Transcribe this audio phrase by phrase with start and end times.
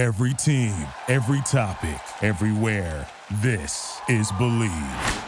[0.00, 0.74] Every team,
[1.08, 3.06] every topic, everywhere.
[3.42, 5.24] This is Bleav.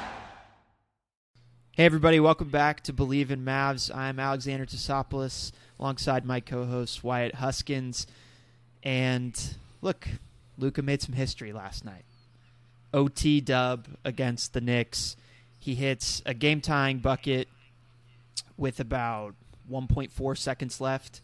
[1.73, 3.95] Hey, everybody, welcome back to Bleav in Mavs.
[3.95, 8.07] I'm Alexander Tassopoulos alongside my co host Wyatt Huskins.
[8.83, 9.39] And
[9.83, 10.09] look,
[10.57, 12.07] Luka made some history last night.
[12.95, 15.17] OT dub against the Knicks.
[15.61, 17.47] He hits a game tying bucket
[18.57, 19.35] with about
[19.71, 21.21] 1.4 seconds left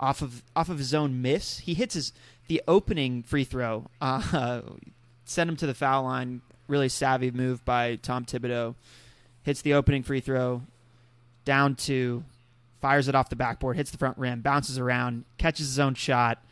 [0.00, 1.58] off of off of his own miss.
[1.58, 2.12] He hits his
[2.48, 4.62] the opening free throw, uh,
[5.24, 6.42] sent him to the foul line.
[6.66, 8.74] Really savvy move by Tom Thibodeau.
[9.42, 10.62] Hits the opening free throw,
[11.44, 12.24] down two,
[12.80, 16.42] fires it off the backboard, hits the front rim, bounces around, catches his own shot,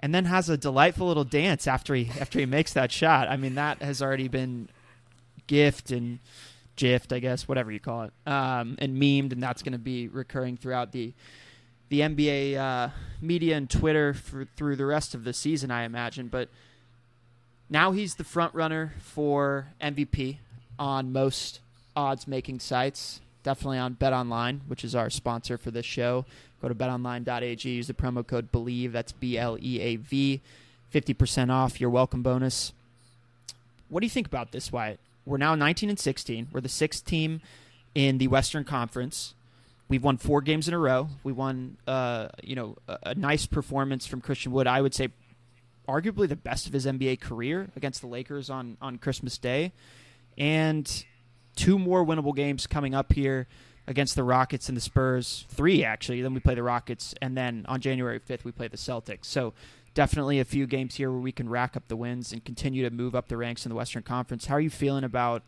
[0.00, 3.28] and then has a delightful little dance after he after he makes that shot.
[3.28, 4.68] I mean, that has already been
[5.46, 6.18] gift and
[6.76, 10.08] gift, I guess, whatever you call it, um, and memed, and that's going to be
[10.08, 11.14] recurring throughout the
[11.88, 12.90] the NBA uh,
[13.20, 16.28] media and Twitter for, through the rest of the season, I imagine.
[16.28, 16.48] But
[17.68, 20.38] now he's the front runner for MVP
[20.78, 21.60] on most
[21.94, 23.20] odds making sites.
[23.42, 26.24] Definitely on Bet Online, which is our sponsor for this show.
[26.60, 30.40] Go to betonline.ag, use the promo code BLEAV, that's B L E A V,
[30.92, 32.72] 50% off your welcome bonus.
[33.88, 34.98] What do you think about this, Wyatt?
[35.24, 36.48] We're now 19 and 16.
[36.52, 37.40] We're the sixth team
[37.94, 39.34] in the Western Conference.
[39.88, 41.08] We've won four games in a row.
[41.22, 44.66] We won, uh, you know, a, a nice performance from Christian Wood.
[44.66, 45.08] I would say,
[45.88, 49.72] arguably the best of his NBA career against the Lakers on on Christmas Day,
[50.36, 51.04] and
[51.54, 53.46] two more winnable games coming up here
[53.86, 55.46] against the Rockets and the Spurs.
[55.50, 56.20] Three actually.
[56.20, 59.26] Then we play the Rockets, and then on January fifth we play the Celtics.
[59.26, 59.54] So
[59.94, 62.94] definitely a few games here where we can rack up the wins and continue to
[62.94, 64.46] move up the ranks in the Western Conference.
[64.46, 65.42] How are you feeling about?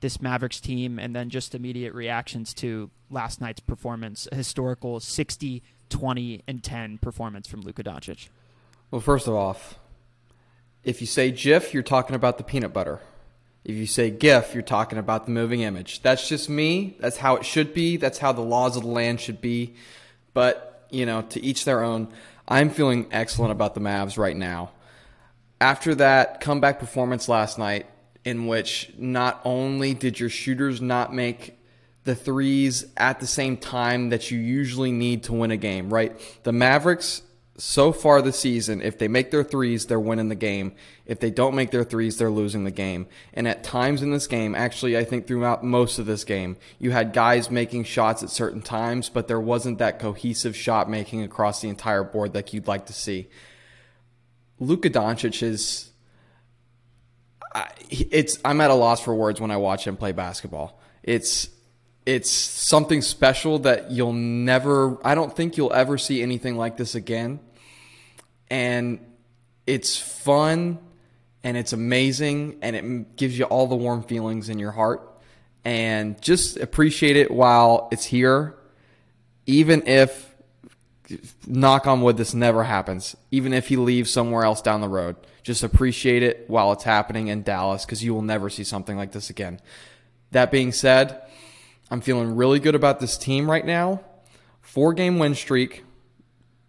[0.00, 5.62] This Mavericks team and then just immediate reactions to last night's performance, a historical 60,
[5.88, 8.28] 20, and 10 performance from Luka Doncic?
[8.90, 9.56] Well, first of all,
[10.82, 13.00] if you say GIF, you're talking about the peanut butter.
[13.64, 16.00] If you say GIF, you're talking about the moving image.
[16.02, 16.96] That's just me.
[16.98, 17.98] That's how it should be.
[17.98, 19.74] That's how the laws of the land should be.
[20.32, 22.08] But, you know, to each their own.
[22.48, 24.70] I'm feeling excellent about the Mavs right now.
[25.60, 27.86] After that comeback performance last night,
[28.24, 31.58] in which not only did your shooters not make
[32.04, 36.18] the threes at the same time that you usually need to win a game, right?
[36.44, 37.22] The Mavericks
[37.60, 40.72] so far this season, if they make their threes, they're winning the game.
[41.04, 43.06] If they don't make their threes, they're losing the game.
[43.34, 46.90] And at times in this game, actually, I think throughout most of this game, you
[46.90, 51.60] had guys making shots at certain times, but there wasn't that cohesive shot making across
[51.60, 53.28] the entire board like you'd like to see.
[54.58, 55.89] Luka Doncic is
[57.54, 60.80] I, it's I'm at a loss for words when I watch him play basketball.
[61.02, 61.48] It's
[62.06, 66.94] it's something special that you'll never I don't think you'll ever see anything like this
[66.94, 67.40] again.
[68.50, 69.00] And
[69.66, 70.78] it's fun
[71.42, 75.06] and it's amazing and it gives you all the warm feelings in your heart
[75.64, 78.56] and just appreciate it while it's here
[79.46, 80.29] even if
[81.46, 85.16] knock on wood this never happens even if he leaves somewhere else down the road
[85.42, 89.12] just appreciate it while it's happening in Dallas because you will never see something like
[89.12, 89.60] this again.
[90.32, 91.22] That being said,
[91.90, 94.02] I'm feeling really good about this team right now.
[94.60, 95.84] Four game win streak.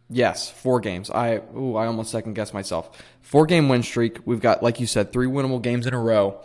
[0.09, 1.09] Yes, four games.
[1.09, 3.01] I ooh, I almost second guessed myself.
[3.21, 4.17] Four game win streak.
[4.25, 6.41] We've got, like you said, three winnable games in a row.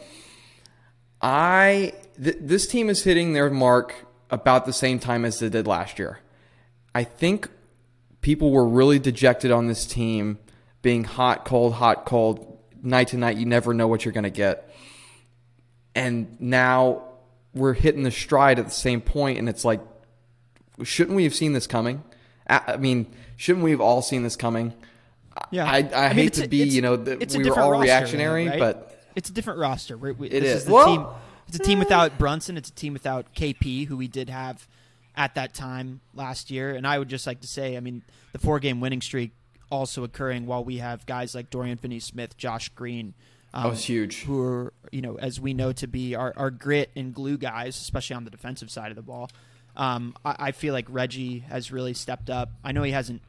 [1.20, 3.94] I th- this team is hitting their mark
[4.30, 6.20] about the same time as they did last year.
[6.94, 7.48] I think
[8.26, 10.36] people were really dejected on this team
[10.82, 13.36] being hot, cold, hot, cold, night to night.
[13.36, 14.68] You never know what you're going to get.
[15.94, 17.04] And now
[17.54, 19.80] we're hitting the stride at the same point, and it's like,
[20.82, 22.02] shouldn't we have seen this coming?
[22.48, 24.74] I mean, shouldn't we have all seen this coming?
[25.52, 28.48] Yeah, I, I, I hate mean, to be, you know, the, we were all reactionary,
[28.48, 28.58] right?
[28.58, 29.96] but it's a different roster.
[29.96, 30.56] We, we, it is.
[30.56, 30.64] is.
[30.64, 31.06] the well, team.
[31.46, 32.56] It's a team without Brunson.
[32.56, 34.66] It's a team without KP, who we did have
[35.16, 36.74] at that time last year.
[36.74, 39.32] And I would just like to say, I mean, the four game winning streak
[39.70, 43.14] also occurring while we have guys like Dorian Finney-Smith, Josh Green.
[43.54, 44.22] Um, oh, it's huge.
[44.24, 47.76] Who are, you know, as we know to be our, our grit and glue guys,
[47.76, 49.30] especially on the defensive side of the ball.
[49.76, 52.50] Um, I, I, feel like Reggie has really stepped up.
[52.64, 53.20] I know he hasn't,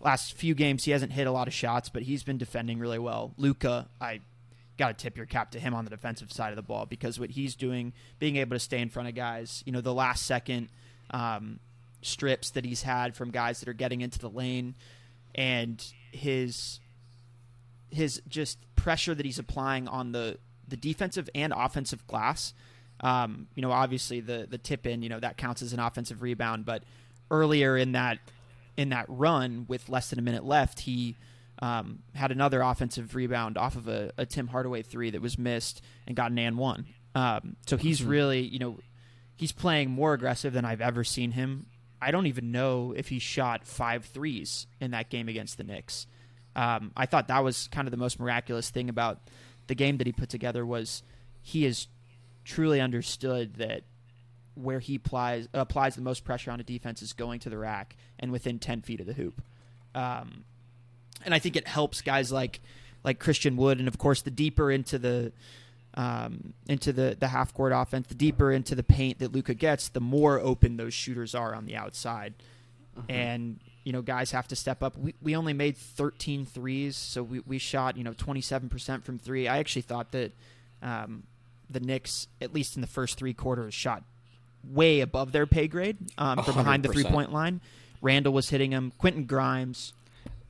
[0.00, 2.98] last few games, he hasn't hit a lot of shots, but he's been defending really
[2.98, 3.32] well.
[3.36, 4.20] Luka, I
[4.76, 7.20] got to tip your cap to him on the defensive side of the ball because
[7.20, 10.26] what he's doing, being able to stay in front of guys, you know, the last
[10.26, 10.68] second
[11.14, 11.60] um,
[12.02, 14.74] strips that he's had from guys that are getting into the lane
[15.34, 15.82] and
[16.12, 16.80] his
[17.90, 20.36] his just pressure that he's applying on the
[20.68, 22.52] the defensive and offensive glass.
[23.00, 26.20] Um, you know, obviously the the tip in, you know, that counts as an offensive
[26.20, 26.82] rebound, but
[27.30, 28.18] earlier in that
[28.76, 31.16] in that run with less than a minute left, he
[31.62, 35.80] um, had another offensive rebound off of a, a, Tim Hardaway three that was missed
[36.08, 36.86] and got an and one.
[37.14, 38.10] Um, so he's mm-hmm.
[38.10, 38.78] really, you know,
[39.36, 41.66] he's playing more aggressive than I've ever seen him.
[42.00, 46.06] I don't even know if he shot five threes in that game against the Knicks.
[46.54, 49.18] Um, I thought that was kind of the most miraculous thing about
[49.66, 51.02] the game that he put together was
[51.42, 51.88] he has
[52.44, 53.82] truly understood that
[54.54, 57.96] where he applies applies the most pressure on a defense is going to the rack
[58.20, 59.42] and within ten feet of the hoop.
[59.94, 60.44] Um,
[61.24, 62.60] and I think it helps guys like
[63.02, 65.32] like Christian Wood, and of course the deeper into the
[65.94, 69.88] um, into the the half court offense, the deeper into the paint that Luka gets,
[69.88, 72.34] the more open those shooters are on the outside.
[72.98, 73.10] Mm-hmm.
[73.10, 74.96] And you know, guys have to step up.
[74.96, 79.46] We, we only made 13 threes, so we, we shot, you know, 27% from three.
[79.46, 80.32] I actually thought that
[80.82, 81.24] um,
[81.68, 84.02] the Knicks, at least in the first three quarters, shot
[84.66, 87.60] way above their pay grade um, from behind the three point line.
[88.00, 88.92] Randle was hitting him.
[88.98, 89.92] Quentin Grimes,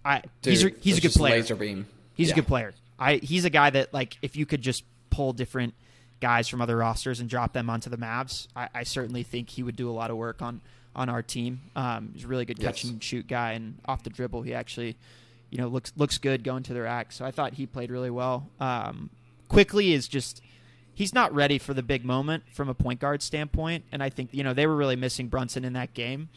[0.05, 1.37] I, Dude, he's a, he's a good player.
[1.37, 1.87] Laser beam.
[2.15, 2.35] He's yeah.
[2.35, 2.73] a good player.
[2.99, 5.75] I he's a guy that like if you could just pull different
[6.21, 9.63] guys from other rosters and drop them onto the Mavs, I, I certainly think he
[9.63, 10.61] would do a lot of work on
[10.97, 11.61] on our team.
[11.75, 12.93] Um, he's a really good catch yes.
[12.93, 14.97] and shoot guy, and off the dribble, he actually,
[15.51, 17.13] you know, looks looks good going to the rack.
[17.13, 18.49] So I thought he played really well.
[18.61, 19.11] Um,
[19.49, 20.41] Quickley is just
[20.95, 24.31] he's not ready for the big moment from a point guard standpoint, and I think
[24.33, 26.29] you know they were really missing Brunson in that game.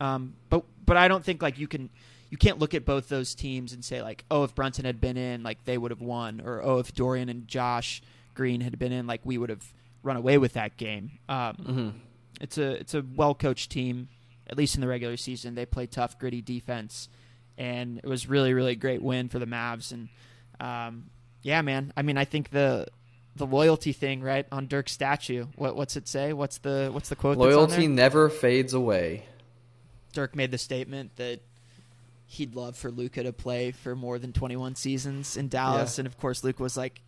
[0.00, 1.90] Um, but but I don't think like you can
[2.30, 5.16] you can't look at both those teams and say like oh if Brunson had been
[5.16, 8.02] in like they would have won or oh if Dorian and Josh
[8.34, 9.64] Green had been in like we would have
[10.02, 11.12] run away with that game.
[11.28, 11.88] Um, mm-hmm.
[12.40, 14.08] It's a it's a well coached team,
[14.48, 15.54] at least in the regular season.
[15.54, 17.08] They play tough, gritty defense,
[17.56, 19.92] and it was really really great win for the Mavs.
[19.92, 20.08] And
[20.60, 21.10] um,
[21.42, 21.92] yeah, man.
[21.96, 22.86] I mean, I think the
[23.36, 25.46] the loyalty thing, right, on Dirk's statue.
[25.56, 26.32] What what's it say?
[26.32, 27.36] What's the what's the quote?
[27.36, 29.26] Loyalty never fades away.
[30.12, 31.40] Dirk made the statement that
[32.26, 36.02] he'd love for Luka to play for more than 21 seasons in Dallas, yeah.
[36.02, 37.00] and of course Luka was like,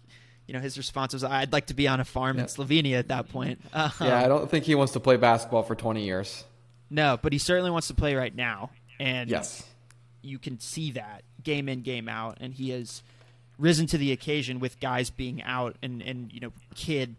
[0.46, 2.44] you know, his response was, "I'd like to be on a farm yeah.
[2.44, 5.62] in Slovenia at that point." Um, yeah, I don't think he wants to play basketball
[5.62, 6.44] for 20 years.
[6.88, 8.70] No, but he certainly wants to play right now,
[9.00, 9.64] and yes,
[10.22, 13.02] you can see that game in game out, and he has
[13.58, 17.16] risen to the occasion with guys being out and and you know Kidd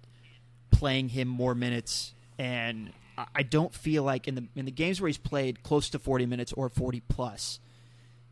[0.72, 2.92] playing him more minutes and
[3.34, 6.28] I don't feel like in the in the games where he's played close to 40
[6.28, 7.60] minutes or 40 plus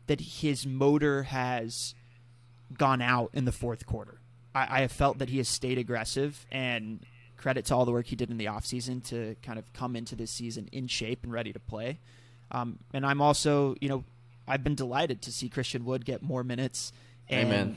[0.06, 1.94] that his motor has
[2.72, 4.20] gone out in the fourth quarter.
[4.56, 7.00] I, I have felt that he has stayed aggressive and
[7.36, 10.16] credit to all the work he did in the offseason to kind of come into
[10.16, 12.00] this season in shape and ready to play.
[12.50, 14.04] Um, and I'm also, you know,
[14.48, 16.92] I've been delighted to see Christian Wood get more minutes
[17.28, 17.76] and Amen.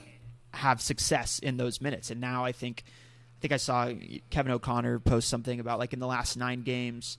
[0.54, 2.12] have success in those minutes.
[2.12, 3.92] And now I think I think I saw
[4.30, 7.18] Kevin O'Connor post something about like in the last nine games,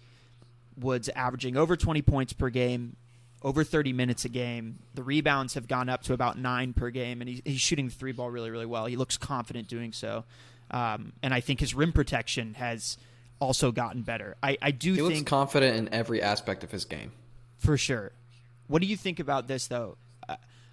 [0.79, 2.97] Woods averaging over 20 points per game,
[3.42, 4.78] over 30 minutes a game.
[4.94, 7.94] The rebounds have gone up to about nine per game, and he's, he's shooting the
[7.94, 8.87] three ball really, really well.
[8.87, 10.25] He looks confident doing so.
[10.70, 12.96] Um, and I think his rim protection has
[13.40, 14.37] also gotten better.
[14.42, 15.08] I, I do he think.
[15.08, 17.12] looks confident in every aspect of his game.
[17.58, 18.12] For sure.
[18.69, 19.96] What do you think about this, though?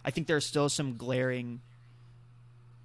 [0.07, 1.59] I think there are still some glaring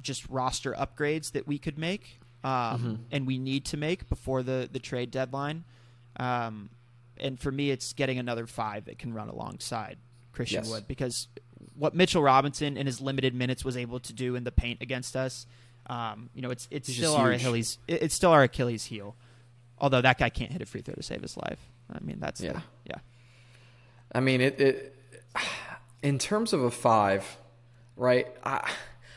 [0.02, 2.94] just roster upgrades that we could make um, mm-hmm.
[3.12, 5.64] and we need to make before the the trade deadline.
[6.16, 6.70] Um,
[7.18, 9.98] and for me, it's getting another five that can run alongside
[10.32, 10.70] Christian yes.
[10.70, 11.28] Wood because
[11.76, 15.16] what Mitchell Robinson in his limited minutes was able to do in the paint against
[15.16, 15.46] us,
[15.86, 19.16] um, you know, it's it's He's still our Achilles it's still our Achilles heel.
[19.78, 21.58] Although that guy can't hit a free throw to save his life.
[21.92, 22.98] I mean, that's yeah, the, yeah.
[24.12, 24.96] I mean, it, it
[26.02, 27.36] in terms of a five,
[27.96, 28.28] right?
[28.44, 28.70] I,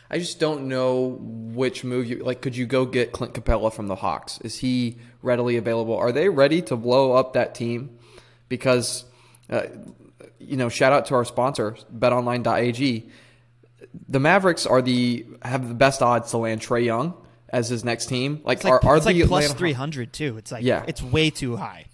[0.09, 2.41] I just don't know which move you like.
[2.41, 4.39] Could you go get Clint Capela from the Hawks?
[4.41, 5.97] Is he readily available?
[5.97, 7.97] Are they ready to blow up that team?
[8.47, 9.05] Because,
[9.49, 9.63] uh,
[10.39, 13.09] you know, shout out to our sponsor, BetOnline.ag.
[14.07, 17.15] The Mavericks are the have the best odds to land Trae Young
[17.49, 18.41] as his next team.
[18.43, 20.37] Like, like are, are it's the like plus three hundred too?
[20.37, 20.83] It's like yeah.
[20.87, 21.85] it's way too high.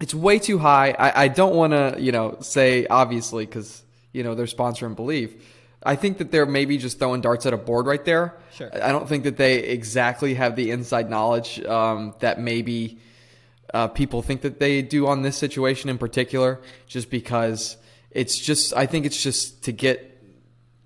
[0.00, 0.94] It's way too high.
[0.96, 3.82] I, I don't want to you know say obviously because
[4.12, 5.32] you know they're sponsoring Bleav
[5.84, 8.36] I think that they're maybe just throwing darts at a board right there.
[8.52, 8.70] Sure.
[8.72, 12.98] I don't think that they exactly have the inside knowledge um, that maybe
[13.74, 17.76] uh, people think that they do on this situation in particular, just because
[18.10, 20.22] it's just, I think it's just to get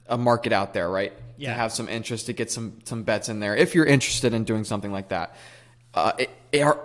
[0.06, 1.12] a market out there, right?
[1.36, 1.50] Yeah.
[1.50, 4.44] To have some interest, to get some, some bets in there, if you're interested in
[4.44, 5.36] doing something like that.
[5.92, 6.76] Uh, it, it,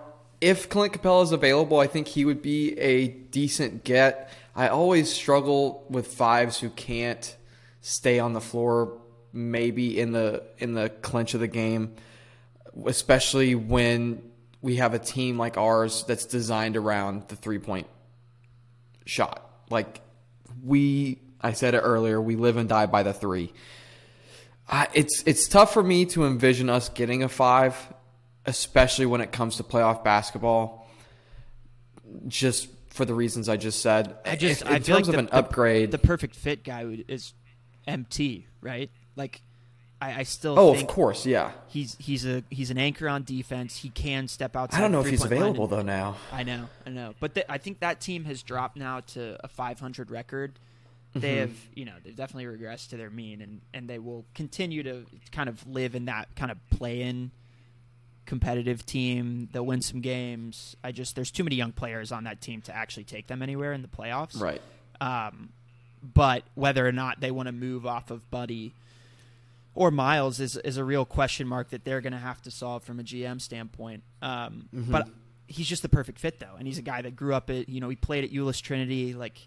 [0.41, 4.31] if Clint Capela is available, I think he would be a decent get.
[4.55, 7.37] I always struggle with fives who can't
[7.81, 8.97] stay on the floor
[9.33, 11.95] maybe in the in the clinch of the game,
[12.85, 14.21] especially when
[14.61, 17.87] we have a team like ours that's designed around the three point
[19.05, 19.49] shot.
[19.69, 20.01] Like
[20.63, 22.21] we I said it earlier.
[22.21, 23.51] We live and die by the three.
[24.69, 27.75] Uh, it's it's tough for me to envision us getting a five,
[28.45, 30.87] especially when it comes to playoff basketball.
[32.27, 34.15] Just for the reasons I just said.
[34.25, 35.91] I just I in feel terms like of the, an upgrade.
[35.91, 37.33] The, the perfect fit guy is
[37.87, 38.89] MT, right?
[39.15, 39.41] Like,
[40.01, 41.51] I, I still oh, think of course, yeah.
[41.67, 43.77] he's he's a he's an anchor on defense.
[43.77, 44.79] He can step outside.
[44.79, 46.17] I don't know if he's available and- though now.
[46.31, 49.47] I know, I know, but th- I think that team has dropped now to a
[49.47, 50.59] 500 record.
[51.13, 51.39] They Mhm.
[51.39, 55.05] have, you know, they've definitely regressed to their mean, and and they will continue to
[55.31, 57.31] kind of live in that kind of play-in
[58.25, 59.49] competitive team.
[59.51, 60.75] They'll win some games.
[60.83, 63.73] I just there's too many young players on that team to actually take them anywhere
[63.73, 64.39] in the playoffs.
[64.39, 64.61] Right.
[65.01, 65.49] Um,
[66.03, 68.73] but whether or not they want to move off of Buddy
[69.73, 72.83] or Myles is is a real question mark that they're going to have to solve
[72.83, 74.03] from a GM standpoint.
[74.21, 74.91] Um, Mhm.
[74.91, 75.07] But
[75.47, 77.79] he's just the perfect fit though, and he's a guy that grew up at you
[77.79, 79.13] know he played at Euless Trinity.
[79.13, 79.37] Like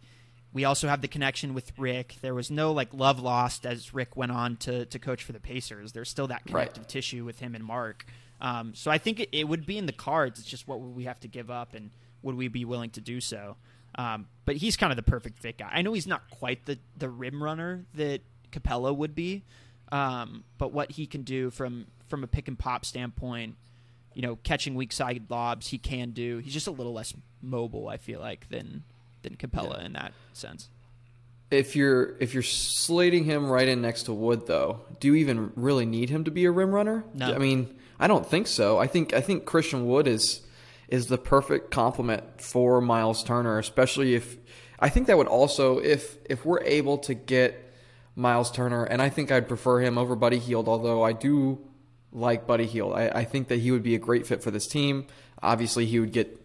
[0.53, 2.17] we also have the connection with Rick.
[2.23, 5.41] There was no like love lost as Rick went on to to coach for the
[5.41, 5.93] Pacers.
[5.93, 6.67] There's still that Right.
[6.69, 8.07] connective tissue with him and Mark.
[8.41, 10.39] Um, so I think it, it would be in the cards.
[10.41, 11.91] It's just what would we have to give up, and
[12.23, 13.57] would we be willing to do so?
[13.97, 15.71] Um, but he's kind of the perfect fit guy.
[15.73, 18.21] I know he's not quite the the rim runner that
[18.53, 19.43] Capela would be,
[19.93, 23.57] um, but what he can do from from a pick and pop standpoint,
[24.15, 26.39] you know, catching weak side lobs, he can do.
[26.39, 28.83] He's just a little less mobile, I feel like, than
[29.23, 30.69] than Capela in that sense.
[31.51, 35.53] If you're if you're slating him right in next to Wood, though, do you even
[35.55, 37.05] really need him to be a rim runner?
[37.15, 37.33] No.
[37.33, 38.79] I mean, I don't think so.
[38.79, 40.41] I think I think Christian Wood is
[40.89, 44.37] is the perfect complement for Myles Turner, especially if
[44.79, 47.73] I think that would also if if we're able to get
[48.17, 51.59] Myles Turner, and I think I'd prefer him over Buddy Hield, although I do
[52.13, 52.95] like Buddy Hield.
[52.95, 55.07] I, I think that he would be a great fit for this team.
[55.43, 56.41] Obviously, he would get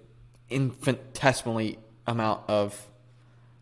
[0.50, 1.78] infinitesimally
[2.08, 2.88] amount of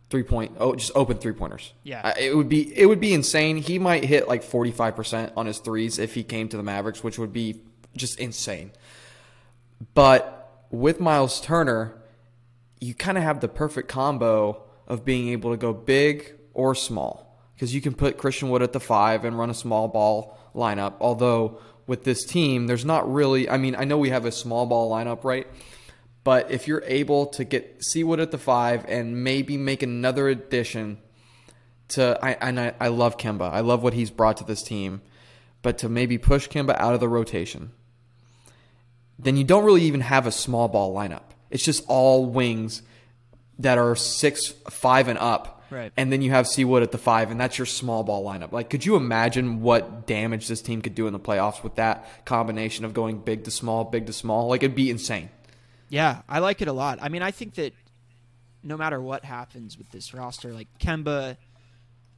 [0.10, 1.74] three point oh just open three pointers.
[1.84, 2.18] Yeah.
[2.18, 3.58] It would be it would be insane.
[3.58, 6.64] He might hit like forty five percent on his threes if he came to the
[6.64, 7.62] Mavericks, which would be
[7.96, 8.72] just insane.
[9.94, 10.37] But
[10.70, 12.02] with Myles Turner,
[12.80, 17.40] you kind of have the perfect combo of being able to go big or small
[17.56, 20.94] because you can put Christian Wood at the five and run a small ball lineup.
[21.00, 23.50] Although with this team, there's not really.
[23.50, 25.48] I mean, I know we have a small ball lineup, right?
[26.24, 28.04] But if you're able to get C.
[28.04, 31.00] Wood at the five and maybe make another addition
[31.90, 33.50] to, I and I, I love Kemba.
[33.50, 35.02] I love what he's brought to this team,
[35.62, 37.72] but to maybe push Kemba out of the rotation,
[39.20, 41.24] then you don't really even have a small ball lineup.
[41.50, 42.82] It's just all wings
[43.60, 45.64] that are six, five, and up.
[45.70, 45.92] Right.
[45.98, 46.64] And then you have C.
[46.64, 48.52] Wood at the five, and that's your small ball lineup.
[48.52, 52.26] Like, could you imagine what damage this team could do in the playoffs with that
[52.26, 54.48] combination of going big to small, big to small?
[54.48, 55.30] Like, it'd be insane.
[55.90, 57.00] Yeah, I like it a lot.
[57.02, 57.74] I mean, I think that
[58.64, 61.38] no matter what happens with this roster, like Kemba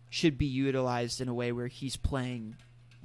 [0.09, 2.55] should be utilized in a way where he's playing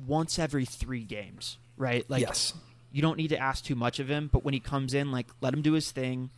[0.07, 2.09] once every three games, right?
[2.09, 2.55] Like, yes.
[2.95, 5.27] You don't need to ask too much of him, but when he comes in, like,
[5.41, 6.31] let him do his thing,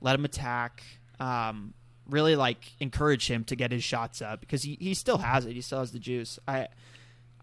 [0.00, 0.82] let him attack.
[1.20, 1.74] Um,
[2.08, 5.52] really, like, encourage him to get his shots up because he, he still has it.
[5.52, 6.38] He still has the juice.
[6.48, 6.68] I,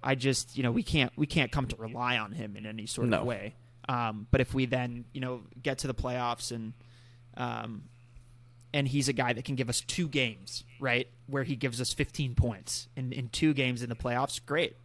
[0.01, 2.87] I just, you know, we can't we can't come to rely on him in any
[2.87, 3.19] sort No.
[3.19, 3.53] of way.
[3.87, 6.73] Um, but if we then, you know, get to the playoffs and,
[7.37, 7.83] um,
[8.73, 11.93] and he's a guy that can give us two games, right, where he gives us
[11.93, 14.75] 15 points in, in two games in the playoffs, great.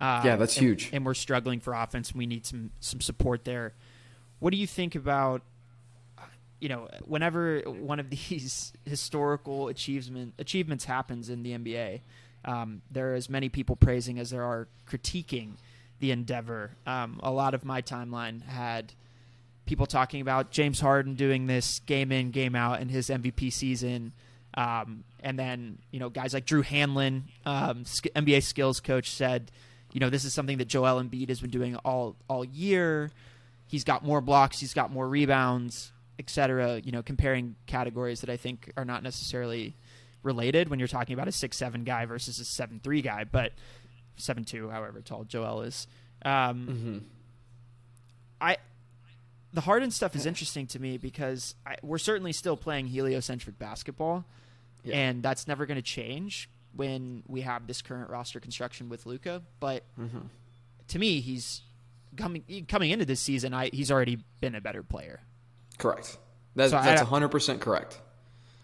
[0.00, 0.90] Um, Yeah, that's and- huge.
[0.92, 2.10] And we're struggling for offense.
[2.10, 3.74] and We need some some support there.
[4.40, 5.42] What do you think about,
[6.60, 12.00] you know, whenever one of these historical achievement achievements happens in the NBA,
[12.44, 15.52] um, there are as many people praising as there are critiquing
[16.00, 16.70] the endeavor.
[16.86, 18.92] Um, a lot of my timeline had
[19.66, 24.12] people talking about James Harden doing this game in, game out in his MVP season.
[24.54, 29.50] Um, and then, you know, guys like Drew Hanlen, um, NBA skills coach, said,
[29.92, 33.10] you know, this is something that Joel Embiid has been doing all, all year.
[33.66, 36.80] He's got more blocks, he's got more rebounds, etc.
[36.84, 39.74] You know, comparing categories that I think are not necessarily
[40.22, 43.52] related when you're talking about a six seven guy versus a seven three guy, but
[44.16, 45.86] seven two, however tall Joel is.
[46.24, 46.98] Um, Mm-hmm.
[48.40, 48.56] I
[49.52, 54.24] the Harden stuff is interesting to me because I, we're certainly still playing heliocentric basketball,
[54.84, 54.96] Yeah.
[54.96, 59.42] and that's never going to change when we have this current roster construction with Luca.
[59.60, 60.18] But Mm-hmm.
[60.88, 61.62] to me, he's
[62.16, 63.54] coming coming into this season.
[63.54, 65.20] I, he's already been a better player,
[65.78, 66.18] Correct.
[66.54, 68.00] That's, So that's don't- 100% correct.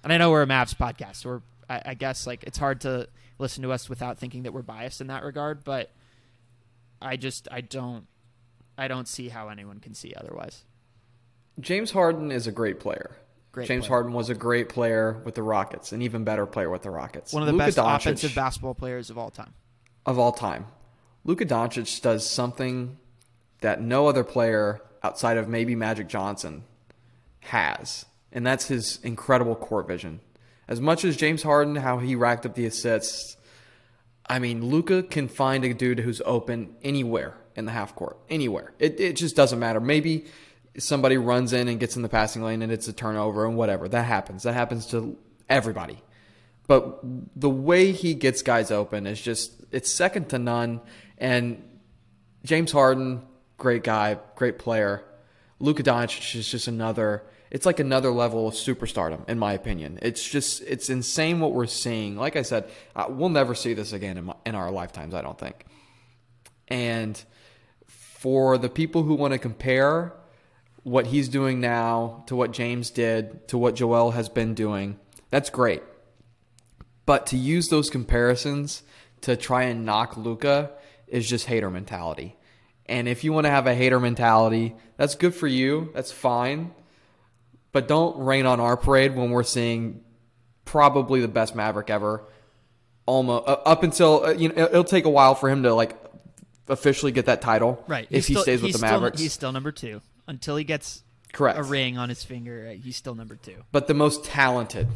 [0.03, 2.81] and I know we're a Mavs podcast, so we're I, I guess like it's hard
[2.83, 3.09] to
[3.39, 5.65] listen to us without thinking that we're biased in that regard.
[5.65, 5.91] But
[7.01, 8.07] I just I don't
[8.77, 10.65] I don't see how anyone can see otherwise.
[11.61, 13.17] James Harden is a great player.
[13.55, 13.97] Great James player.
[14.01, 17.33] Harden was a great player with the Rockets, an even better player with the Rockets.
[17.33, 19.55] One of the Luka best Doncic offensive basketball players of all time.
[20.05, 20.67] of all time.
[21.25, 22.99] Luka Doncic does something
[23.61, 26.65] that no other player outside of maybe Magic Johnson
[27.41, 30.21] has, and that's his incredible court vision.
[30.67, 33.37] As much as James Harden, how he racked up the assists,
[34.27, 38.73] I mean, Luka can find a dude who's open anywhere in the half court, anywhere.
[38.79, 39.79] It it just doesn't matter.
[39.81, 40.25] Maybe
[40.79, 43.89] somebody runs in and gets in the passing lane and it's a turnover and whatever.
[43.89, 44.43] That happens.
[44.43, 45.17] That happens to
[45.49, 46.03] everybody.
[46.67, 47.01] But
[47.37, 50.81] the way he gets guys open is just it's second to none.
[51.19, 51.63] And
[52.45, 53.23] James Harden,
[53.59, 55.05] great guy, great player.
[55.61, 57.23] Luka Doncic is just another.
[57.51, 59.99] It's like another level of superstardom, in my opinion.
[60.03, 62.17] It's just it's insane what we're seeing.
[62.17, 65.15] Like I said, uh, we'll never see this again in, my, in our lifetimes.
[65.15, 65.67] I don't think.
[66.67, 67.23] And
[67.87, 70.15] for the people who want to compare
[70.85, 74.99] what he's doing now to what James did to what Joel has been doing,
[75.31, 75.83] that's great.
[77.07, 78.83] But to use those comparisons
[79.23, 80.71] to try and knock Luka
[81.09, 82.37] is just hater mentality.
[82.87, 85.91] And if you want to have a hater mentality, that's good for you.
[85.95, 86.73] That's fine.
[87.73, 90.03] But don't rain on our parade when we're seeing
[90.65, 92.25] probably the best Maverick ever.
[93.07, 95.95] Almost uh, up until uh, you know, it'll take a while for him to like
[96.69, 97.83] officially get that title.
[97.89, 98.05] Right.
[98.05, 99.21] If He's he still- stays with the still- Mavericks.
[99.21, 101.03] he's still number two until he gets
[101.33, 101.59] Correct.
[101.59, 102.69] a ring on his finger.
[102.71, 103.65] uh, He's still number two.
[103.73, 104.89] but the most talented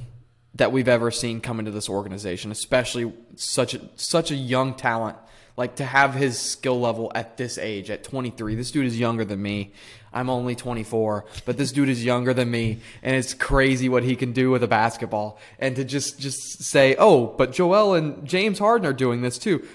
[0.55, 5.17] that we've ever seen come into this organization, especially such a, such a young talent.
[5.57, 8.55] Like to have his skill level at this age, at 23.
[8.55, 9.73] This dude is younger than me.
[10.13, 14.15] I'm only 24, but this dude is younger than me, and it's crazy what he
[14.15, 15.37] can do with a basketball.
[15.59, 19.67] And to just just say, "Oh, but Joel and James Harden are doing this too."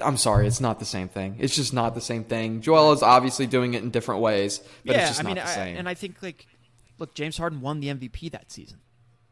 [0.00, 1.36] I'm sorry, it's not the same thing.
[1.38, 2.60] It's just not the same thing.
[2.60, 5.36] Joel is obviously doing it in different ways, but yeah, it's just I not mean,
[5.36, 5.76] the I, same.
[5.76, 6.46] and I think like,
[6.98, 8.78] look, James Harden won the MVP that season,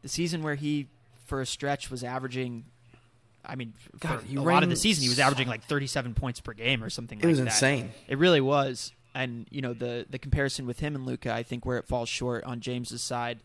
[0.01, 0.87] the season where he,
[1.25, 2.65] for a stretch, was averaging.
[3.45, 6.13] I mean, for God, he a lot of the season, he was averaging like 37
[6.13, 7.19] points per game or something.
[7.19, 7.45] It like was that.
[7.45, 7.91] insane.
[8.07, 11.65] It really was, and you know the the comparison with him and Luka, I think
[11.65, 13.39] where it falls short on James's side,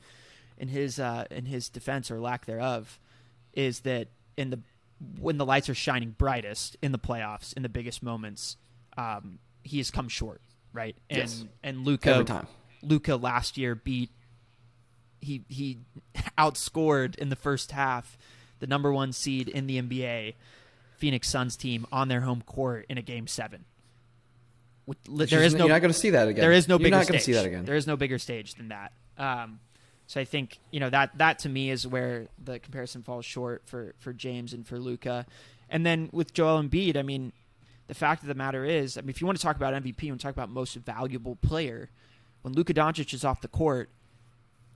[0.59, 2.99] in his uh, in his defense or lack thereof,
[3.53, 4.61] is that in the
[5.21, 8.57] when the lights are shining brightest in the playoffs in the biggest moments,
[8.97, 10.41] um, he has come short,
[10.73, 10.97] right?
[11.11, 11.45] And Yes.
[11.63, 12.47] and Luka Every time.
[12.83, 14.11] Luka last year beat
[15.21, 15.79] he he
[16.39, 18.17] outscored in the first half
[18.59, 20.35] the number one seed in the NBA,
[20.97, 23.65] Phoenix Suns team on their home court in a game seven.
[24.87, 26.41] With, there is no You're not going to see that again.
[26.41, 27.21] there is no You're bigger not going stage.
[27.21, 27.65] to see that again.
[27.65, 28.93] There is no bigger stage than that.
[29.19, 29.59] Um,
[30.07, 33.63] so I think you know that that to me is where the comparison falls short
[33.67, 35.27] for for James and for Luka.
[35.69, 37.33] And then with Joel Embiid, I mean,
[37.89, 39.99] the fact of the matter is, I mean, if you want to talk about MVP,
[39.99, 41.91] to talk about most valuable player.
[42.43, 43.91] When Luka Doncic is off the court,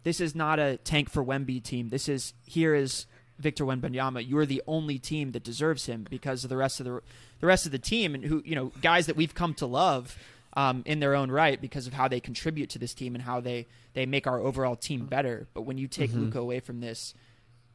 [0.02, 1.90] this is not a tank for Wemby team.
[1.90, 3.06] This is here is
[3.38, 4.26] Victor Wembanyama.
[4.26, 7.00] You are the only team that deserves him because of the rest of the
[7.40, 10.18] the rest of the team and who you know guys that we've come to love
[10.54, 13.40] um, in their own right because of how they contribute to this team and how
[13.40, 15.46] they they make our overall team better.
[15.54, 16.20] But when you take Mm-hmm.
[16.24, 17.14] Luka away from this,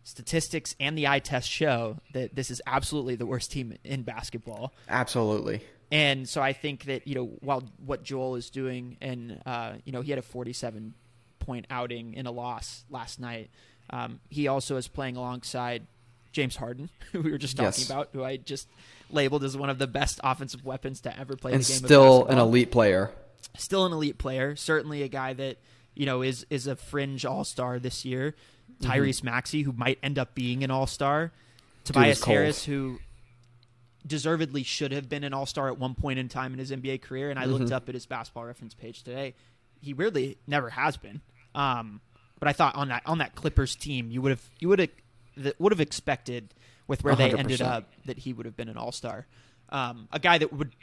[0.03, 4.73] statistics and the eye test show that this is absolutely the worst team in basketball.
[4.87, 5.61] Absolutely.
[5.91, 9.91] And so I think that you know while what Joel is doing, and uh, you
[9.91, 10.93] know he had a 47
[11.39, 13.49] point outing in a loss last night.
[13.91, 15.85] Um, he also is playing alongside
[16.31, 17.85] James Harden, who we were just talking Yes.
[17.89, 18.67] about, who I just
[19.09, 21.83] labeled as one of the best offensive weapons to ever play and the game.
[21.83, 23.11] of still an elite player.
[23.57, 24.55] still an elite player.
[24.55, 25.57] Certainly a guy that
[25.93, 28.35] you know is is a fringe All Star this year.
[28.81, 28.91] Mm-hmm.
[28.91, 31.31] Tyrese Maxey, who might end up being an All Star.
[31.83, 32.23] Tobias.
[32.23, 32.97] Harris, who
[34.05, 37.01] deservedly should have been an All Star at one point in time in his NBA
[37.01, 37.29] career.
[37.29, 37.73] And I looked Mm-hmm.
[37.73, 39.33] up at his basketball reference page today.
[39.81, 41.21] He weirdly never has been.
[41.53, 42.01] Um,
[42.39, 45.53] but I thought on that on that Clippers team, you would have you would have
[45.59, 46.53] would have expected
[46.87, 49.25] with where they ended up that he would have been an All Star.
[49.69, 50.75] Um, a guy that would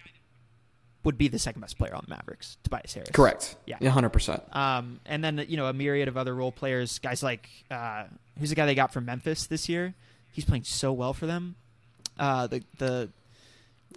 [1.04, 3.10] would be the second best player on the Mavericks, Tobias Harris.
[3.12, 3.56] Correct.
[3.66, 3.76] Yeah.
[3.80, 4.42] Yeah, hundred percent.
[4.54, 8.04] Um, and then you know a myriad of other role players, guys like uh,
[8.38, 9.94] who's the guy they got from Memphis this year?
[10.32, 11.56] He's playing so well for them.
[12.18, 13.10] Uh, the the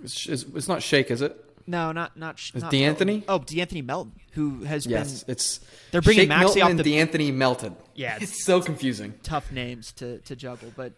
[0.04, 1.42] It's, it's, it's not Shake, is it?
[1.68, 3.24] no, not not Is not D'Anthony?
[3.26, 3.26] Melton.
[3.28, 5.60] Oh, D'Anthony Melton, who has Yes, been it's
[5.92, 7.76] They're bringing Shake Maxey Milton off the- D'Anthony melted.
[7.96, 9.14] Yeah, it's so confusing.
[9.24, 10.94] tough names to to juggle, but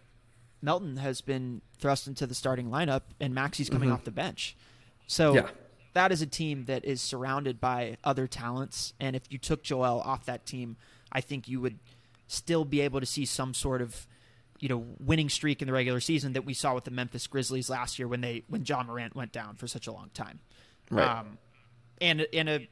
[0.62, 3.94] Melton has been thrust into the starting lineup, and Maxey's coming Mhm.
[3.94, 4.56] off the bench.
[5.06, 5.50] So Yeah.
[5.94, 10.00] that is a team that is surrounded by other talents, and if you took Joel
[10.00, 10.76] off that team,
[11.12, 11.78] I think you would
[12.26, 14.06] still be able to see some sort of
[14.60, 17.70] you know winning streak in the regular season that we saw with the Memphis Grizzlies
[17.70, 20.40] last year when they when Ja Morant went down for such a long time.
[20.90, 21.06] Right.
[21.08, 21.38] Um,
[22.00, 22.68] and and a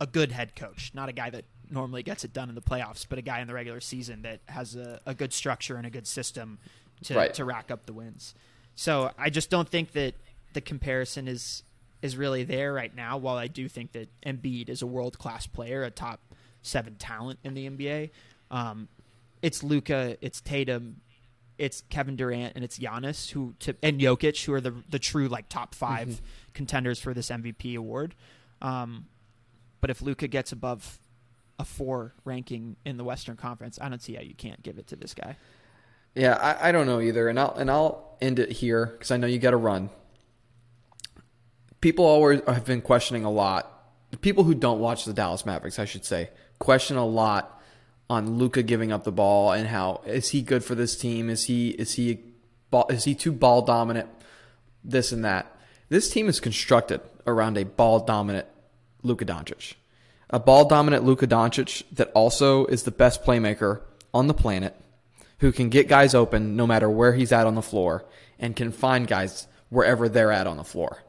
[0.00, 3.04] a good head coach, not a guy that normally gets it done in the playoffs,
[3.08, 5.90] but a guy in the regular season that has a, a good structure and a
[5.90, 6.58] good system
[7.04, 7.34] to Right.
[7.34, 8.34] to rack up the wins.
[8.74, 10.14] So I just don't think that
[10.52, 11.62] the comparison is
[12.02, 13.16] is really there right now.
[13.16, 16.20] While I do think that Embiid is a world class player, a top
[16.62, 18.10] seven talent in the NBA,
[18.50, 18.88] um,
[19.42, 21.00] it's Luka, it's Tatum,
[21.58, 25.28] it's Kevin Durant, and it's Giannis who to, and Jokic who are the the true
[25.28, 26.20] like top 5
[26.52, 28.14] contenders for this MVP award.
[28.60, 29.06] Um,
[29.80, 30.98] but if Luka gets above
[31.58, 34.86] a four ranking in the Western Conference, I don't see how you can't give it
[34.88, 35.36] to this guy.
[36.16, 39.18] Yeah, I, I don't know either, and I'll and I'll end it here because I
[39.18, 39.90] know you got to run.
[41.82, 43.70] People always have been questioning a lot.
[44.10, 47.60] The people who don't watch the Dallas Mavericks, I should say, question a lot
[48.08, 51.28] on Luka giving up the ball and how is he good for this team?
[51.28, 52.20] Is he is he
[52.88, 54.08] is he too ball dominant?
[54.82, 55.54] This and that.
[55.90, 58.46] This team is constructed around a ball dominant
[59.02, 59.74] Luka Doncic,
[60.30, 63.82] a ball dominant Luka Doncic that also is the best playmaker
[64.14, 64.80] on the planet
[65.38, 68.04] who can get guys open no matter where he's at on the floor
[68.38, 71.02] and can find guys wherever they're at on the floor.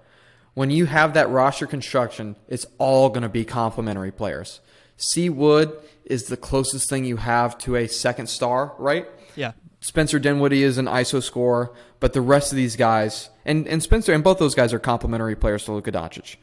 [0.54, 4.60] When you have that roster construction, it's all going to be complementary players.
[4.98, 5.30] C.
[5.30, 5.72] Wood
[6.04, 9.08] is the closest thing you have to a second star, right?
[9.36, 9.52] Yeah.
[9.82, 14.13] Spencer Dinwiddie is an ISO scorer, but the rest of these guys, and, and Spencer,
[14.13, 16.38] and both those guys are complementary players to Luka Doncic.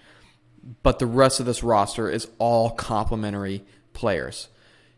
[0.82, 4.48] But the rest of this roster is all complementary players.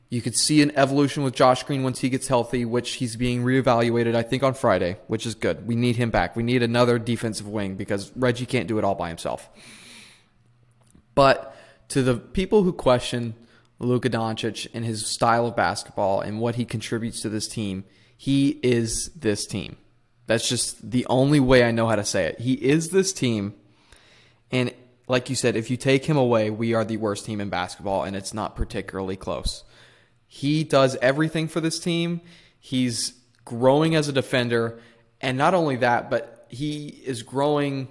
[0.08, 3.42] You could see an evolution with Josh Green once he gets healthy, which he's being
[3.42, 5.66] reevaluated, I think, on Friday, which is good.
[5.66, 6.36] We need him back.
[6.36, 9.48] We need another defensive wing because Reggie can't do it all by himself.
[11.16, 11.56] But
[11.88, 13.34] to the people who question
[13.80, 17.84] Luka Doncic and his style of basketball and what he contributes to this team,
[18.16, 19.76] he is this team.
[20.26, 22.40] That's just the only way I know how to say it.
[22.40, 23.54] He is this team.
[24.50, 24.72] And
[25.08, 28.04] like you said, if you take him away, we are the worst team in basketball,
[28.04, 29.62] and it's not particularly close.
[30.36, 32.20] He does everything for this team.
[32.60, 33.14] He's
[33.46, 34.78] growing as a defender.
[35.22, 37.88] And not only that, but he is growing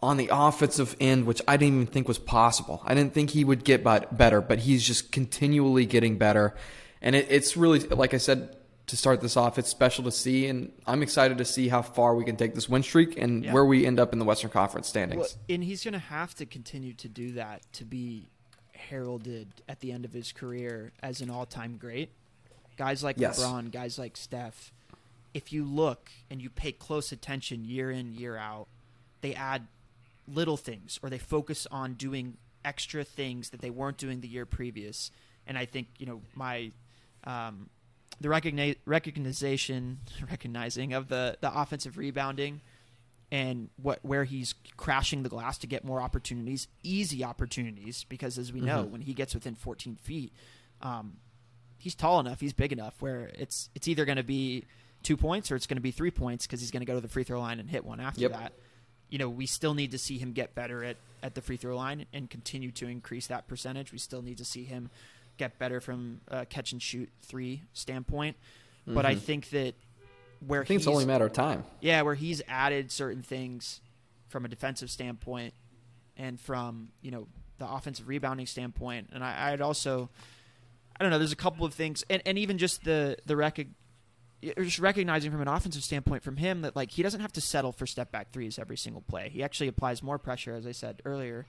[0.00, 2.82] on the offensive end, which I didn't even think was possible.
[2.84, 6.56] I didn't think he would get better, but he's just continually getting better.
[7.00, 8.56] And it, it's really, like I said
[8.88, 10.48] to start this off, it's special to see.
[10.48, 13.52] And I'm excited to see how far we can take this win streak and Yeah.
[13.52, 15.20] where we end up in the Western Conference standings.
[15.20, 18.30] Well, and he's going to have to continue to do that to be
[18.78, 22.10] heralded at the end of his career as an all-time great.
[22.76, 23.38] Guys like Yes.
[23.42, 24.72] LeBron, guys like Steph,
[25.34, 28.68] if you look and you pay close attention year in year out,
[29.20, 29.66] they add
[30.26, 34.46] little things or they focus on doing extra things that they weren't doing the year
[34.46, 35.10] previous.
[35.46, 36.70] And I think you know my
[37.24, 37.68] um,
[38.20, 39.98] the recogni- recognition
[40.30, 42.60] recognizing of the the offensive rebounding
[43.30, 48.52] and what where he's crashing the glass to get more opportunities, easy opportunities, because as
[48.52, 48.90] we know, Mhm.
[48.90, 50.32] when he gets within 14 feet,
[50.80, 51.18] um,
[51.78, 54.64] he's tall enough, he's big enough where it's it's either going to be
[55.02, 57.00] two points or it's going to be three points because he's going to go to
[57.00, 58.32] the free throw line and hit one after Yep.
[58.32, 58.52] that.
[59.10, 61.76] You know, we still need to see him get better at, at the free throw
[61.76, 63.92] line and continue to increase that percentage.
[63.92, 64.90] We still need to see him
[65.36, 68.36] get better from a catch and shoot three standpoint.
[68.86, 69.20] But I Mhm.
[69.20, 69.74] think that
[70.46, 71.64] where I think it's he's- only a matter of time.
[71.80, 73.80] yeah, where he's added certain things
[74.28, 75.54] from a defensive standpoint
[76.16, 77.26] and from you know
[77.58, 80.10] the offensive rebounding standpoint, and I, I'd also,
[80.98, 83.66] I don't know, there's a couple of things, and, and even just the the rec-
[84.58, 87.72] just recognizing from an offensive standpoint from him that like he doesn't have to settle
[87.72, 89.28] for step back threes every single play.
[89.28, 91.46] He actually applies more pressure, as I said earlier,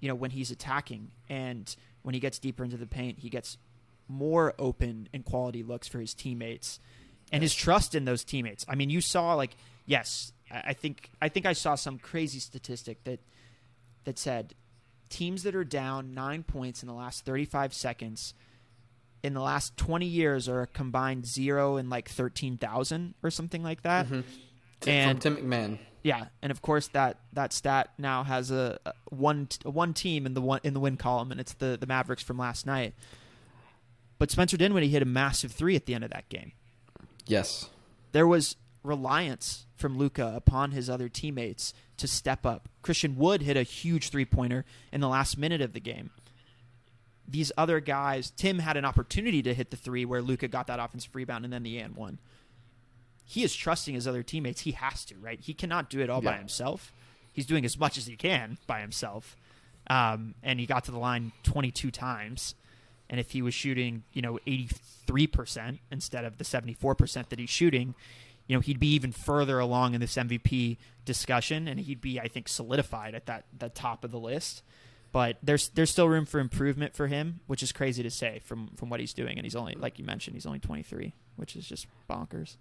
[0.00, 3.58] you know, when he's attacking and when he gets deeper into the paint, he gets
[4.08, 6.80] more open and quality looks for his teammates
[7.32, 8.64] and his trust in those teammates.
[8.68, 13.02] I mean, you saw like yes, I think I think I saw some crazy statistic
[13.04, 13.20] that
[14.04, 14.54] that said
[15.08, 18.32] teams that are down 9 points in the last 35 seconds
[19.22, 23.82] in the last 20 years are a combined 0 and like 13,000 or something like
[23.82, 24.06] that.
[24.08, 24.24] Mhm.
[24.86, 25.78] And From Tim McMahon.
[26.02, 30.26] yeah, and of course that that stat now has a, a one a one team
[30.26, 32.94] in the one in the win column, and it's the the Mavericks from last night.
[34.18, 36.52] But Spencer Dinwiddie hit a massive three at the end of that game.
[37.26, 37.68] Yes.
[38.12, 42.68] There was reliance from Luka upon his other teammates to step up.
[42.82, 46.10] Christian Wood hit a huge three pointer in the last minute of the game.
[47.26, 50.80] These other guys, Tim had an opportunity to hit the three where Luka got that
[50.80, 52.18] offensive rebound and then the and one.
[53.24, 54.62] He is trusting his other teammates.
[54.62, 55.40] He has to, right?
[55.40, 56.92] He cannot do it all by himself.
[57.32, 59.36] He's doing as much as he can by himself.
[59.88, 62.54] Um, and he got to the line 22 times.
[63.12, 67.94] And if he was shooting, you know, 83% instead of the 74% that he's shooting,
[68.46, 72.26] you know, he'd be even further along in this MVP discussion and he'd be, I
[72.26, 74.62] think, solidified at that the top of the list.
[75.12, 78.68] but there's there's still room for improvement for him, which is crazy to say from
[78.76, 81.68] from what he's doing, and he's only like you mentioned, he's only 23, which is
[81.68, 82.56] just bonkers.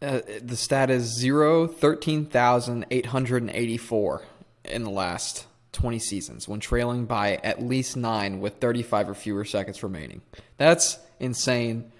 [0.00, 4.22] Uh, the stat is 0, 13,884
[4.66, 5.47] in the last
[5.78, 10.22] 20 seasons when trailing by at least nine with 35 or fewer seconds remaining.
[10.56, 11.92] That's insane.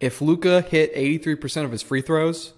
[0.00, 2.52] If Luka hit 83% of his free throws,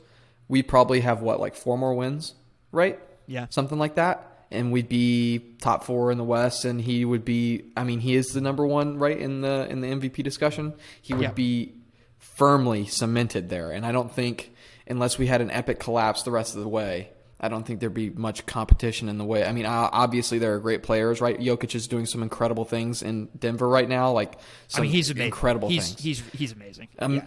[0.48, 2.34] we'd probably have what, like four more wins,
[2.72, 2.98] right?
[3.26, 3.46] Yeah.
[3.50, 4.24] Something like that.
[4.50, 7.64] And we'd be top four in the West, and he would be.
[7.76, 10.72] I mean, he is the number one, right in the in the MVP discussion.
[11.02, 11.32] He would Yeah.
[11.32, 11.74] be
[12.16, 14.50] firmly cemented there, and I don't think
[14.87, 17.94] unless we had an epic collapse the rest of the way, I don't think there'd
[17.94, 19.44] be much competition in the way.
[19.44, 21.38] I mean, obviously there are great players, right?
[21.38, 24.38] Jokic is doing some incredible things in Denver right now, like
[24.74, 25.27] I mean, he's amazing.
[25.27, 26.01] incredible he's, things.
[26.01, 26.88] He's he's amazing.
[26.98, 27.24] Um, yeah.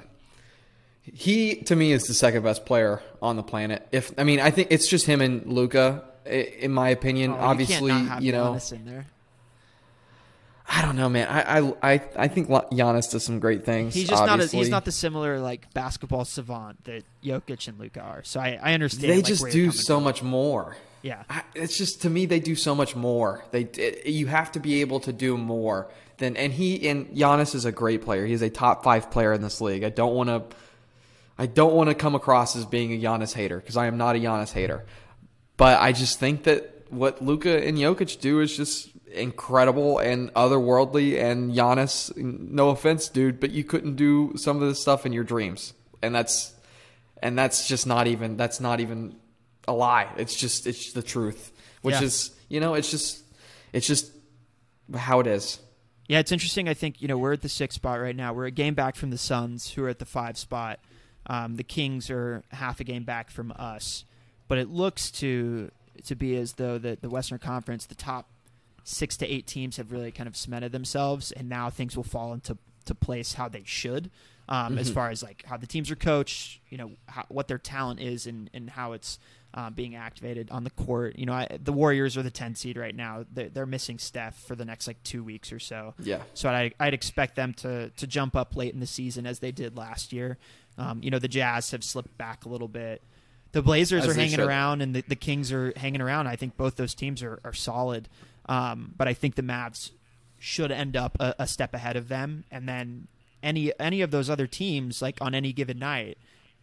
[1.04, 3.88] He to me is the second best player on the planet.
[3.92, 7.32] If I mean, I think it's just him and Luka, in my opinion.
[7.32, 8.60] Oh, Obviously, you, can't not have you know.
[10.74, 11.28] I don't know, man.
[11.28, 13.94] I I I, I think Giannis does some great things.
[13.94, 14.40] He's just not.
[14.40, 18.24] A, he's not the similar like basketball savant that Jokic and Luka are.
[18.24, 19.12] So I, I understand.
[19.12, 20.06] They like, just do so from.
[20.06, 20.78] much more.
[21.02, 21.24] Yeah.
[21.30, 23.44] I, it's just to me they do so much more.
[23.52, 27.54] They it, you have to be able to do more than and he and Giannis
[27.54, 28.26] is a great player.
[28.26, 29.84] He's a top five player in this league.
[29.84, 30.56] I don't want to
[31.38, 34.16] I don't want to come across as being a Giannis hater because I am not
[34.16, 34.86] a Giannis hater.
[35.58, 41.22] But I just think that what Luka and Jokic do is just incredible and otherworldly.
[41.22, 45.24] And Giannis, no offense, dude, but you couldn't do some of this stuff in your
[45.24, 46.54] dreams, and that's
[47.22, 49.16] and that's just not even that's not even
[49.68, 50.08] a lie.
[50.18, 52.04] It's just it's the truth, which Yeah.
[52.04, 53.24] is you know it's just
[53.74, 54.12] it's just
[54.96, 55.60] how it is.
[56.08, 56.68] Yeah, it's interesting.
[56.68, 58.34] I think you know we're at the sixth spot right now.
[58.34, 60.80] We're a game back from the Suns, who are at the five spot.
[61.28, 64.04] Um, the Kings are half a game back from us,
[64.48, 65.70] but it looks to
[66.06, 68.28] to be as though the the Western Conference, the top
[68.84, 72.34] six to eight teams have really kind of cemented themselves, and now things will fall
[72.34, 74.10] into to place how they should,
[74.50, 77.58] um, as far as like how the teams are coached, you know, how, what their
[77.58, 79.20] talent is, and and how it's
[79.54, 81.18] uh, being activated on the court.
[81.18, 83.26] You know, I, the Warriors are the 10 seed right now.
[83.34, 85.94] They're, they're missing Steph for the next like two weeks or so.
[86.00, 86.22] Yeah.
[86.34, 89.52] So I, I'd expect them to to jump up late in the season as they
[89.52, 90.38] did last year.
[90.78, 93.02] Um, you know, the Jazz have slipped back a little bit.
[93.52, 94.48] The Blazers As are hanging should.
[94.48, 96.28] around, and the, the Kings are hanging around.
[96.28, 98.08] I think both those teams are, are solid.
[98.52, 99.92] Um, but I think the Mavs
[100.40, 103.08] should end up a, a step ahead of them, and then
[103.42, 106.18] any any of those other teams, like on any given night,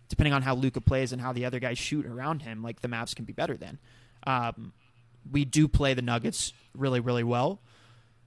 [0.09, 2.89] depending on how Luka plays and how the other guys shoot around him, like the
[2.89, 3.79] Mavs can be better than.
[4.27, 4.73] Um,
[5.31, 7.61] we do play the Nuggets really, really well.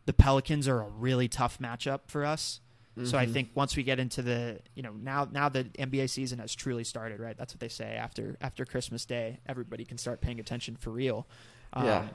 [0.06, 2.60] The Pelicans are a really tough matchup for us.
[3.06, 6.40] So I think once we get into the, you know, now now the NBA season
[6.40, 7.38] has truly started, right?
[7.38, 11.26] That's what they say after after Christmas Day, everybody can start paying attention for real.
[11.74, 12.08] Um, Yeah.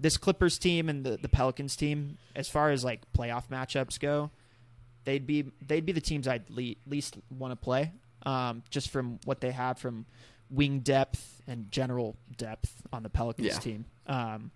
[0.00, 4.30] This Clippers team and the, the Pelicans team, as far as like playoff matchups go,
[5.04, 7.92] they'd be they'd be the teams I'd le- least want to play,
[8.24, 10.06] um, just from what they have from
[10.50, 13.58] wing depth and general depth on the Pelicans Yeah.
[13.58, 13.84] team.
[14.06, 14.50] Um,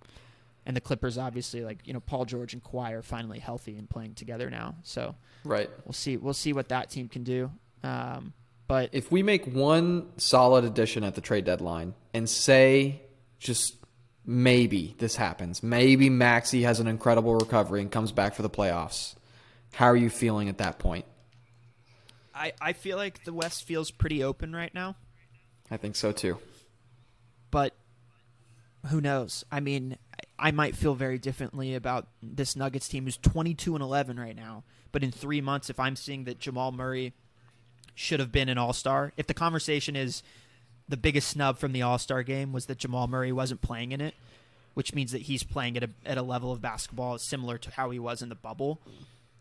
[0.64, 3.90] and the Clippers, obviously, like you know, Paul George and Kawhi are finally healthy and
[3.90, 4.76] playing together now.
[4.84, 5.68] So Right.
[5.84, 6.16] we'll see.
[6.16, 7.50] We'll see what that team can do.
[7.82, 8.32] Um,
[8.68, 13.02] but If we make one solid addition at the trade deadline and say
[13.40, 13.74] just
[14.24, 19.14] maybe this happens, maybe Maxi has an incredible recovery and comes back for the playoffs,
[19.74, 21.04] how are you feeling at that point?
[22.34, 24.96] I, I feel like the West feels pretty open right now.
[25.70, 26.38] I think so too.
[27.50, 27.74] but
[28.88, 29.44] who knows?
[29.50, 29.96] I mean,
[30.38, 34.64] I might feel very differently about this Nuggets team who's 22 and 11 right now.
[34.90, 37.12] But in three months, if I'm seeing that Jamal Murray
[37.94, 40.22] should have been an All Star, if the conversation is
[40.92, 44.02] the biggest snub from the All Star game was that Jamal Murray wasn't playing in
[44.02, 44.14] it,
[44.74, 47.88] which means that he's playing at a at a level of basketball similar to how
[47.88, 48.78] he was in the bubble.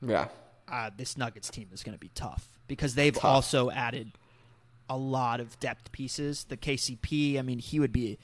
[0.01, 0.29] Yeah.
[0.71, 3.25] Uh, this Nuggets team is going to be tough because they've Tough.
[3.25, 4.13] also added
[4.89, 6.45] a lot of depth pieces.
[6.45, 8.17] The KCP, I mean, he would be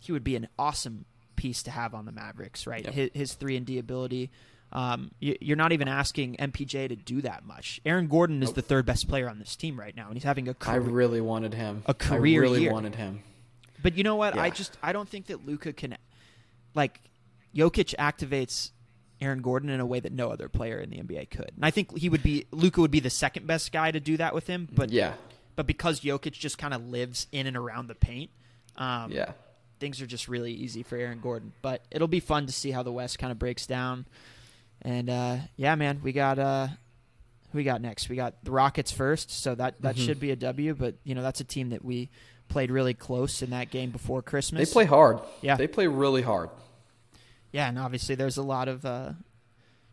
[0.00, 1.04] he would be an awesome
[1.36, 2.84] piece to have on the Mavericks, right?
[2.84, 2.94] Yep.
[2.94, 4.32] His, his three and D ability.
[4.72, 7.80] Um, you, you're not even asking MPJ to do that much.
[7.86, 10.48] Aaron Gordon is the third best player on this team right now, and he's having
[10.48, 10.74] a career.
[10.74, 11.82] I really wanted him.
[11.86, 12.72] A career I really year.
[12.72, 13.20] wanted him.
[13.82, 14.36] but you know what?
[14.36, 15.96] I just I don't think that Luka can,
[16.74, 17.00] like,
[17.54, 18.70] Jokic activates
[19.20, 21.70] Aaron Gordon in a way that no other player in the NBA could, and I
[21.70, 24.46] think he would be Luka would be the second best guy to do that with
[24.46, 24.68] him.
[24.70, 25.14] But yeah.
[25.54, 28.30] but because Jokic just kind of lives in and around the paint,
[28.76, 29.32] um, Yeah.
[29.78, 31.52] things are just really easy for Aaron Gordon.
[31.62, 34.04] But it'll be fun to see how the West kind of breaks down.
[34.82, 36.68] And uh, yeah, man, we got uh,
[37.52, 38.08] we got next?
[38.08, 40.04] We got the Rockets first, so that that Mhm.
[40.04, 40.74] should be a W.
[40.74, 42.08] But you know, that's a team that we
[42.48, 44.68] played really close in that game before Christmas.
[44.68, 45.18] They play hard.
[45.42, 45.56] Yeah.
[45.56, 46.50] They play really hard.
[47.52, 49.12] Yeah, and obviously there's a lot of uh,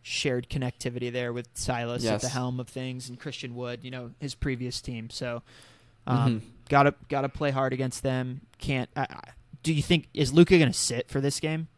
[0.02, 4.12] shared connectivity there with Silas at the helm of things and Christian Wood, you know,
[4.20, 5.10] his previous team.
[5.10, 5.42] So
[6.06, 6.44] um, Mhm.
[6.70, 8.42] gotta gotta play hard against them.
[8.60, 8.90] Can't.
[8.96, 9.22] I, I,
[9.64, 11.70] do you think is Luka going to sit for this game?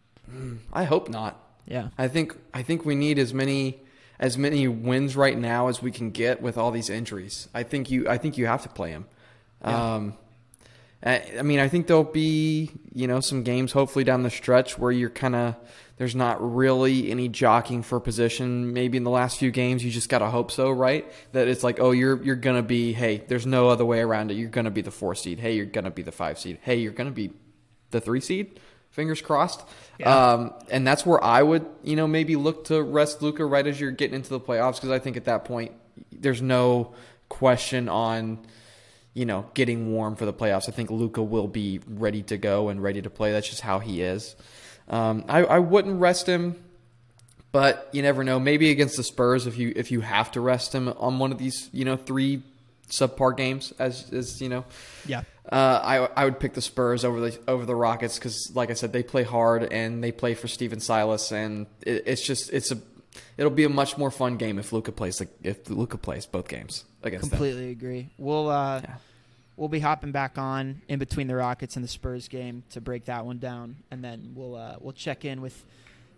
[0.73, 1.39] I hope not.
[1.67, 1.89] Yeah.
[1.97, 3.79] I think I think we need as many
[4.19, 7.49] as many wins right now as we can get with all these injuries.
[7.53, 9.05] I think you I think you have to play him.
[9.63, 9.95] Yeah.
[9.95, 10.17] Um,
[11.03, 14.77] I, I mean, I think there'll be you know some games hopefully down the stretch
[14.77, 15.55] where you're kind of
[15.97, 18.73] there's not really any jockeying for position.
[18.73, 21.05] Maybe in the last few games you just gotta hope so, right?
[21.31, 24.35] That it's like oh you're you're gonna be hey there's no other way around it.
[24.35, 25.39] You're gonna be the four seed.
[25.39, 26.59] Hey you're gonna be the five seed.
[26.61, 27.31] Hey you're gonna be
[27.91, 28.59] the three seed.
[28.95, 29.61] Fingers crossed.
[29.99, 30.31] Yeah.
[30.31, 33.77] Um, and that's where I would, you know, maybe look to rest Luka right as
[33.77, 35.73] you're getting into the playoffs because I think at that point
[36.13, 36.93] there's no
[37.27, 38.39] question on,
[39.13, 40.69] you know, getting warm for the playoffs.
[40.69, 43.33] I think Luka will be ready to go and ready to play.
[43.33, 44.33] That's just how he is.
[44.87, 46.55] Um, I, I wouldn't rest him,
[47.51, 48.39] but you never know.
[48.39, 51.37] Maybe against the Spurs, if you if you have to rest him on one of
[51.37, 52.43] these, you know, three
[52.89, 54.63] subpar games, as as you know,
[55.05, 55.23] Yeah.
[55.51, 58.73] Uh, I I would pick the Spurs over the over the Rockets because, like I
[58.73, 62.71] said, they play hard and they play for Stephen Silas, and it, it's just it's
[62.71, 62.79] a
[63.37, 66.47] it'll be a much more fun game if Luka plays like if Luka plays both
[66.47, 67.37] games against them.
[67.37, 68.09] Completely agree.
[68.17, 68.95] We'll uh, Yeah.
[69.55, 73.05] we'll be hopping back on in between the Rockets and the Spurs game to break
[73.05, 75.63] that one down, and then we'll uh, we'll check in with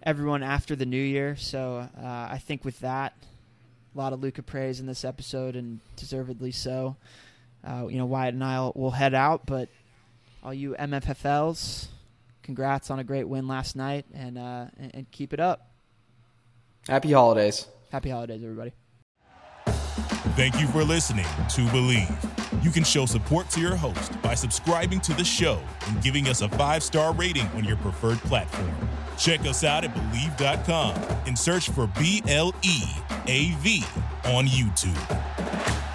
[0.04, 1.36] everyone after the new year.
[1.36, 3.14] So uh, I think with that,
[3.94, 6.96] a lot of Luka praise in this episode, and deservedly so.
[7.64, 9.70] Uh, you know, Wyatt and I will head out, but
[10.44, 11.88] all you MFFLs,
[12.44, 15.72] congrats on a great win last night, and uh, and, and keep it up.
[16.88, 17.68] Happy holidays.
[17.92, 18.72] Happy holidays, everybody.
[20.36, 22.64] Thank you for listening to Bleav.
[22.64, 26.42] You can show support to your host by subscribing to the show and giving us
[26.42, 28.72] a five star rating on your preferred platform.
[29.18, 32.84] Check us out at Bleav.com and search for B L E
[33.26, 33.84] A V
[34.26, 35.87] on YouTube.